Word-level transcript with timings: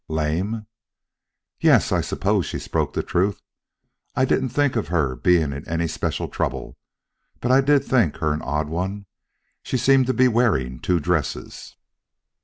"Lame?" 0.07 0.65
"Yes; 1.59 1.91
I 1.91 2.01
suppose 2.01 2.47
she 2.47 2.57
spoke 2.57 2.93
the 2.95 3.03
truth. 3.03 3.39
I 4.15 4.25
didn't 4.25 4.49
think 4.49 4.75
of 4.75 4.87
her 4.87 5.15
being 5.15 5.53
in 5.53 5.63
any 5.69 5.85
special 5.87 6.27
trouble, 6.27 6.75
but 7.39 7.51
I 7.51 7.61
did 7.61 7.83
think 7.85 8.15
her 8.17 8.33
an 8.33 8.41
odd 8.41 8.67
one. 8.67 9.05
She 9.61 9.77
seemed 9.77 10.07
to 10.07 10.13
be 10.15 10.27
wearing 10.27 10.79
two 10.79 10.99
dresses." 10.99 11.75